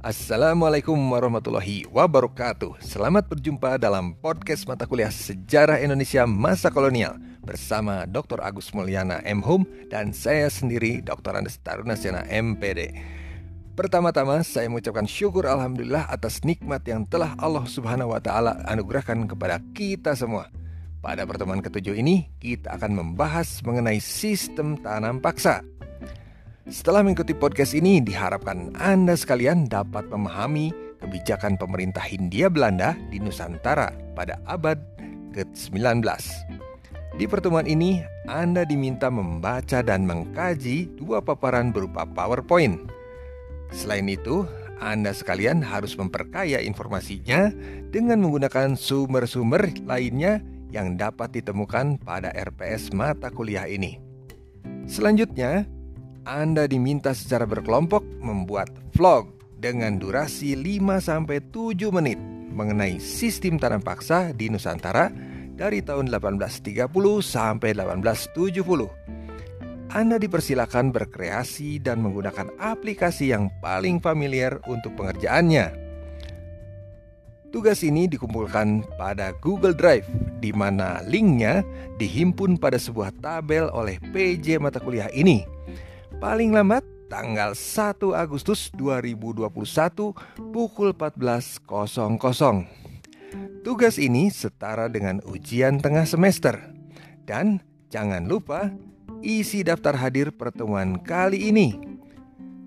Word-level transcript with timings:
Assalamualaikum 0.00 0.96
warahmatullahi 0.96 1.84
wabarakatuh 1.92 2.80
Selamat 2.80 3.28
berjumpa 3.28 3.76
dalam 3.76 4.16
podcast 4.16 4.64
mata 4.64 4.88
kuliah 4.88 5.12
Sejarah 5.12 5.76
Indonesia 5.76 6.24
Masa 6.24 6.72
Kolonial 6.72 7.20
Bersama 7.44 8.08
Dr. 8.08 8.40
Agus 8.40 8.72
Mulyana 8.72 9.20
M. 9.28 9.44
Hum 9.44 9.68
Dan 9.92 10.16
saya 10.16 10.48
sendiri 10.48 11.04
Dr. 11.04 11.36
Andes 11.36 11.60
Tarunasena 11.60 12.24
MPD 12.32 12.96
Pertama-tama 13.76 14.40
saya 14.40 14.72
mengucapkan 14.72 15.04
syukur 15.04 15.44
Alhamdulillah 15.44 16.08
atas 16.08 16.48
nikmat 16.48 16.80
yang 16.88 17.04
telah 17.04 17.36
Allah 17.36 17.68
Subhanahu 17.68 18.16
Wa 18.16 18.24
Taala 18.24 18.56
anugerahkan 18.72 19.28
kepada 19.28 19.60
kita 19.76 20.16
semua 20.16 20.48
pada 21.00 21.24
pertemuan 21.24 21.64
ketujuh 21.64 21.96
ini, 21.96 22.28
kita 22.44 22.76
akan 22.76 22.92
membahas 22.92 23.64
mengenai 23.64 24.04
sistem 24.04 24.76
tanam 24.76 25.16
paksa. 25.16 25.64
Setelah 26.70 27.02
mengikuti 27.02 27.34
podcast 27.34 27.74
ini, 27.74 27.98
diharapkan 27.98 28.70
Anda 28.78 29.18
sekalian 29.18 29.66
dapat 29.66 30.06
memahami 30.06 30.70
kebijakan 31.02 31.58
pemerintah 31.58 31.98
Hindia 31.98 32.46
Belanda 32.46 32.94
di 33.10 33.18
Nusantara 33.18 33.90
pada 34.14 34.38
abad 34.46 34.78
ke-19. 35.34 35.98
Di 37.18 37.26
pertemuan 37.26 37.66
ini, 37.66 38.06
Anda 38.30 38.62
diminta 38.62 39.10
membaca 39.10 39.82
dan 39.82 40.06
mengkaji 40.06 40.94
dua 40.94 41.18
paparan 41.18 41.74
berupa 41.74 42.06
PowerPoint. 42.06 42.86
Selain 43.74 44.06
itu, 44.06 44.46
Anda 44.78 45.10
sekalian 45.10 45.66
harus 45.66 45.98
memperkaya 45.98 46.62
informasinya 46.62 47.50
dengan 47.90 48.22
menggunakan 48.22 48.78
sumber-sumber 48.78 49.74
lainnya 49.90 50.38
yang 50.70 50.94
dapat 50.94 51.34
ditemukan 51.34 51.98
pada 52.06 52.30
RPS 52.30 52.94
mata 52.94 53.26
kuliah 53.26 53.66
ini. 53.66 53.98
Selanjutnya, 54.86 55.66
anda 56.28 56.68
diminta 56.68 57.16
secara 57.16 57.48
berkelompok 57.48 58.04
membuat 58.20 58.68
vlog 58.92 59.32
dengan 59.56 59.96
durasi 59.96 60.52
5-7 60.52 61.48
menit 61.96 62.20
mengenai 62.52 63.00
sistem 63.00 63.56
tanam 63.56 63.80
paksa 63.80 64.36
di 64.36 64.52
Nusantara 64.52 65.08
dari 65.56 65.80
tahun 65.80 66.12
1830 66.12 66.92
sampai 67.24 67.72
1870. 67.72 68.52
Anda 69.90 70.20
dipersilakan 70.20 70.92
berkreasi 70.92 71.82
dan 71.82 72.04
menggunakan 72.04 72.52
aplikasi 72.60 73.32
yang 73.32 73.48
paling 73.64 73.98
familiar 73.98 74.60
untuk 74.68 74.92
pengerjaannya. 75.00 75.88
Tugas 77.50 77.82
ini 77.82 78.06
dikumpulkan 78.06 78.86
pada 78.94 79.34
Google 79.42 79.74
Drive, 79.74 80.06
di 80.38 80.54
mana 80.54 81.02
linknya 81.02 81.66
dihimpun 81.98 82.62
pada 82.62 82.78
sebuah 82.78 83.10
tabel 83.18 83.66
oleh 83.74 83.98
PJ 84.14 84.62
mata 84.62 84.78
kuliah 84.78 85.10
ini 85.10 85.42
paling 86.20 86.52
lambat 86.52 86.84
tanggal 87.08 87.56
1 87.56 87.96
Agustus 88.12 88.68
2021 88.76 89.48
pukul 90.52 90.92
14.00. 90.92 91.64
Tugas 93.64 93.96
ini 93.96 94.28
setara 94.28 94.92
dengan 94.92 95.24
ujian 95.24 95.80
tengah 95.80 96.04
semester. 96.04 96.60
Dan 97.24 97.64
jangan 97.88 98.28
lupa 98.28 98.68
isi 99.24 99.64
daftar 99.64 99.96
hadir 99.96 100.28
pertemuan 100.36 101.00
kali 101.00 101.48
ini. 101.48 101.80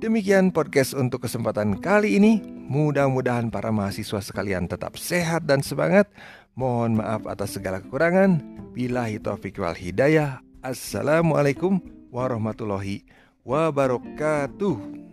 Demikian 0.00 0.48
podcast 0.48 0.96
untuk 0.96 1.28
kesempatan 1.28 1.76
kali 1.84 2.16
ini. 2.16 2.40
Mudah-mudahan 2.64 3.52
para 3.52 3.68
mahasiswa 3.68 4.24
sekalian 4.24 4.72
tetap 4.72 4.96
sehat 4.96 5.44
dan 5.44 5.60
semangat. 5.60 6.08
Mohon 6.56 7.04
maaf 7.04 7.28
atas 7.28 7.60
segala 7.60 7.84
kekurangan. 7.84 8.40
Bilahi 8.72 9.20
taufiq 9.20 9.60
wal 9.60 9.76
hidayah. 9.76 10.40
Assalamualaikum 10.64 11.84
warahmatullahi 12.08 13.04
wabarakatuh 13.04 13.24
wabarakatuh. 13.44 15.03